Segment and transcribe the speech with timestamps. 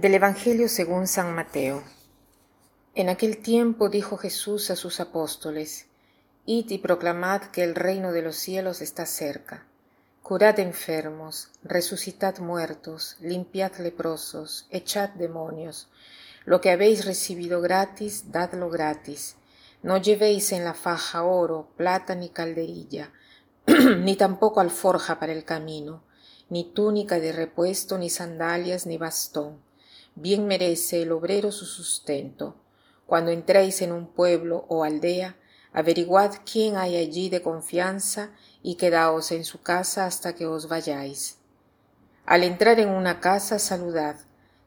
[0.00, 1.82] Del Evangelio según San Mateo.
[2.94, 5.88] En aquel tiempo dijo Jesús a sus apóstoles,
[6.46, 9.66] Id y proclamad que el reino de los cielos está cerca.
[10.22, 15.90] Curad enfermos, resucitad muertos, limpiad leprosos, echad demonios.
[16.46, 19.36] Lo que habéis recibido gratis, dadlo gratis.
[19.82, 23.12] No llevéis en la faja oro, plata ni calderilla,
[23.98, 26.02] ni tampoco alforja para el camino,
[26.48, 29.68] ni túnica de repuesto, ni sandalias, ni bastón
[30.20, 32.56] bien merece el obrero su sustento.
[33.06, 35.36] Cuando entréis en un pueblo o aldea,
[35.72, 38.30] averiguad quién hay allí de confianza
[38.62, 41.38] y quedaos en su casa hasta que os vayáis.
[42.26, 44.16] Al entrar en una casa, saludad.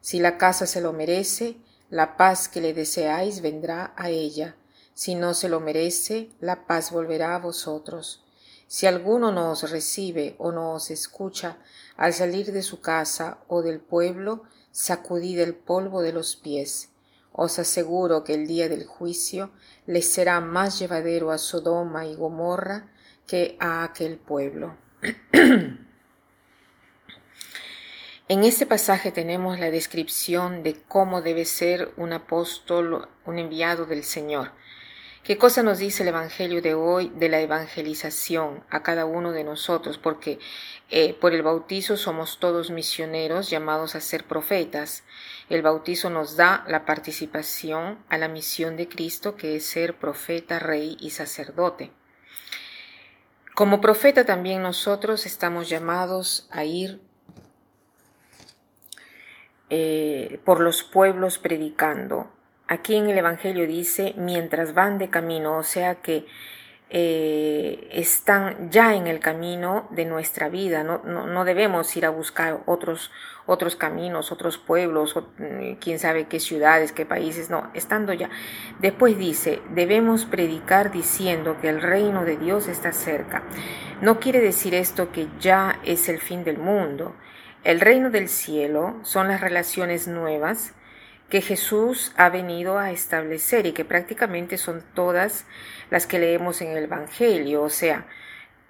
[0.00, 1.56] Si la casa se lo merece,
[1.88, 4.56] la paz que le deseáis vendrá a ella.
[4.92, 8.24] Si no se lo merece, la paz volverá a vosotros.
[8.66, 11.58] Si alguno no os recibe o no os escucha
[11.96, 14.42] al salir de su casa o del pueblo,
[14.74, 16.90] sacudid el polvo de los pies.
[17.32, 19.52] Os aseguro que el día del juicio
[19.86, 22.92] les será más llevadero a Sodoma y Gomorra
[23.26, 24.76] que a aquel pueblo.
[28.26, 34.02] En este pasaje tenemos la descripción de cómo debe ser un apóstol, un enviado del
[34.02, 34.52] Señor.
[35.24, 39.42] ¿Qué cosa nos dice el Evangelio de hoy de la evangelización a cada uno de
[39.42, 39.96] nosotros?
[39.96, 40.38] Porque
[40.90, 45.02] eh, por el bautizo somos todos misioneros llamados a ser profetas.
[45.48, 50.58] El bautizo nos da la participación a la misión de Cristo que es ser profeta,
[50.58, 51.90] rey y sacerdote.
[53.54, 57.00] Como profeta también nosotros estamos llamados a ir
[59.70, 62.30] eh, por los pueblos predicando,
[62.66, 66.26] Aquí en el Evangelio dice, mientras van de camino, o sea que
[66.96, 72.60] eh, están ya en el camino de nuestra vida, no, no, debemos ir a buscar
[72.66, 73.10] otros,
[73.46, 78.30] otros caminos, otros pueblos, mm, quién sabe qué ciudades, qué países, no, estando ya.
[78.78, 83.42] Después dice, debemos predicar diciendo que el reino de Dios está cerca.
[84.00, 87.14] No quiere decir esto que ya es el fin del mundo.
[87.64, 90.74] El reino del cielo son las relaciones nuevas,
[91.28, 95.46] que Jesús ha venido a establecer y que prácticamente son todas
[95.90, 98.06] las que leemos en el Evangelio, o sea,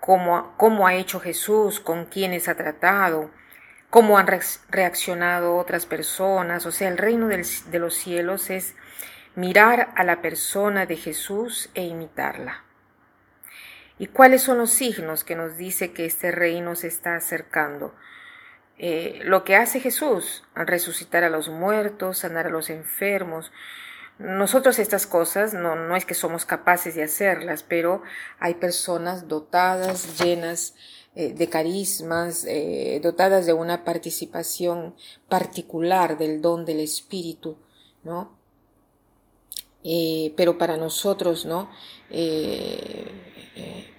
[0.00, 3.31] cómo, cómo ha hecho Jesús, con quiénes ha tratado,
[3.91, 4.26] cómo han
[4.70, 8.75] reaccionado otras personas, o sea, el reino de los cielos es
[9.34, 12.65] mirar a la persona de Jesús e imitarla.
[13.98, 17.94] ¿Y cuáles son los signos que nos dice que este reino se está acercando?
[18.76, 23.52] Eh, lo que hace Jesús, resucitar a los muertos, sanar a los enfermos.
[24.18, 28.02] Nosotros estas cosas no, no es que somos capaces de hacerlas, pero
[28.40, 30.74] hay personas dotadas, llenas
[31.14, 34.96] eh, de carismas, eh, dotadas de una participación
[35.28, 37.56] particular del don del Espíritu,
[38.02, 38.42] ¿no?
[40.36, 41.68] pero para nosotros, ¿no?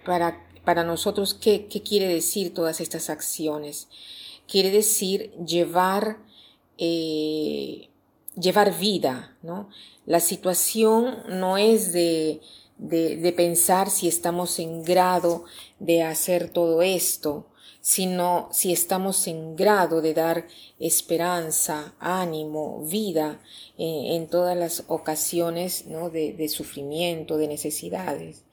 [0.03, 3.87] para, para nosotros, ¿qué, ¿qué quiere decir todas estas acciones?
[4.47, 6.17] quiere decir llevar,
[6.77, 7.89] eh,
[8.39, 9.69] llevar vida, ¿no?
[10.05, 12.41] La situación no es de,
[12.77, 15.45] de, pensar si estamos en grado
[15.79, 17.47] de hacer todo esto,
[17.81, 20.47] sino si estamos en grado de dar
[20.79, 23.41] esperanza, ánimo, vida
[23.77, 26.09] eh, en todas las ocasiones ¿no?
[26.09, 28.43] de, de, sufrimiento, de necesidades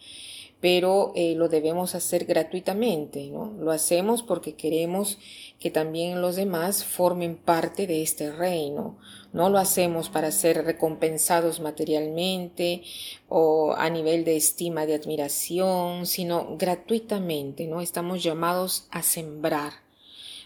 [0.63, 3.53] pero eh, lo debemos hacer gratuitamente, ¿no?
[3.59, 5.19] Lo hacemos porque queremos
[5.59, 8.97] que también los demás formen parte de este reino.
[9.33, 12.85] No lo hacemos para ser recompensados materialmente
[13.29, 17.81] o a nivel de estima, de admiración, sino gratuitamente, ¿no?
[17.81, 19.73] Estamos llamados a sembrar.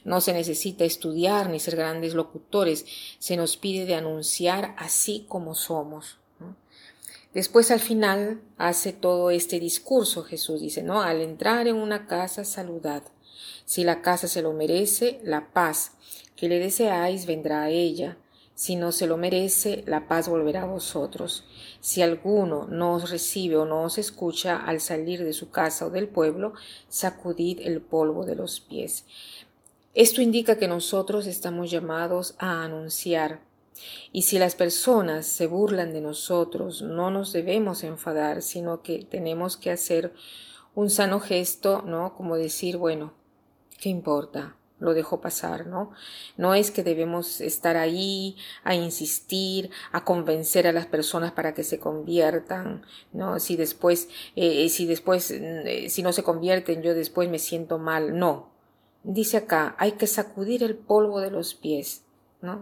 [0.03, 2.87] No se necesita estudiar ni ser grandes locutores,
[3.19, 6.17] se nos pide de anunciar así como somos.
[7.37, 11.03] Después al final hace todo este discurso, Jesús dice, ¿no?
[11.03, 13.03] Al entrar en una casa, saludad.
[13.67, 15.93] Si la casa se lo merece, la paz
[16.35, 18.17] que le deseáis vendrá a ella.
[18.55, 21.45] Si no se lo merece, la paz volverá a vosotros.
[21.81, 25.91] Si alguno no os recibe o no os escucha al salir de su casa o
[25.91, 26.55] del pueblo,
[26.89, 29.05] sacudid el polvo de los pies.
[29.93, 33.41] Esto indica que nosotros estamos llamados a anunciar
[34.13, 39.57] y si las personas se burlan de nosotros, no nos debemos enfadar, sino que tenemos
[39.57, 40.13] que hacer
[40.75, 42.15] un sano gesto, ¿no?
[42.15, 43.15] Como decir, bueno,
[43.81, 44.57] ¿qué importa?
[44.79, 45.93] Lo dejo pasar, ¿no?
[46.37, 51.65] No es que debemos estar ahí a insistir, a convencer a las personas para que
[51.65, 52.85] se conviertan,
[53.15, 53.41] ¿no?
[53.41, 58.19] Si después, eh, si después, eh, si no se convierten, yo después me siento mal.
[58.19, 58.51] No.
[59.03, 62.06] Dice acá, hay que sacudir el polvo de los pies.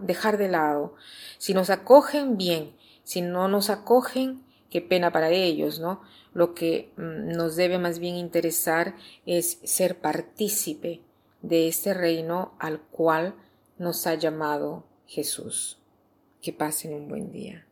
[0.01, 0.95] Dejar de lado.
[1.37, 2.75] Si nos acogen, bien.
[3.03, 6.01] Si no nos acogen, qué pena para ellos, ¿no?
[6.33, 8.95] Lo que mm, nos debe más bien interesar
[9.25, 11.01] es ser partícipe
[11.41, 13.35] de este reino al cual
[13.77, 15.77] nos ha llamado Jesús.
[16.41, 17.64] Que pasen un buen día.